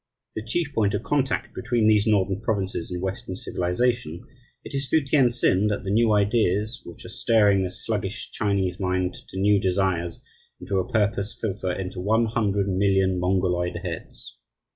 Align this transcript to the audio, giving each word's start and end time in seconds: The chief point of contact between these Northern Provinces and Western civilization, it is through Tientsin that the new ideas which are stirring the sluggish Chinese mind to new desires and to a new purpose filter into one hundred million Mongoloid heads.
The 0.35 0.43
chief 0.43 0.73
point 0.73 0.95
of 0.95 1.03
contact 1.03 1.53
between 1.53 1.87
these 1.87 2.07
Northern 2.07 2.41
Provinces 2.41 2.89
and 2.89 3.03
Western 3.03 3.35
civilization, 3.35 4.25
it 4.63 4.73
is 4.73 4.89
through 4.89 5.03
Tientsin 5.03 5.67
that 5.67 5.83
the 5.83 5.91
new 5.91 6.11
ideas 6.11 6.81
which 6.83 7.05
are 7.05 7.09
stirring 7.09 7.61
the 7.61 7.69
sluggish 7.69 8.31
Chinese 8.31 8.79
mind 8.79 9.13
to 9.29 9.37
new 9.39 9.59
desires 9.59 10.19
and 10.59 10.67
to 10.69 10.79
a 10.79 10.83
new 10.85 10.89
purpose 10.89 11.37
filter 11.39 11.71
into 11.71 11.99
one 11.99 12.25
hundred 12.25 12.67
million 12.67 13.19
Mongoloid 13.19 13.77
heads. 13.83 14.39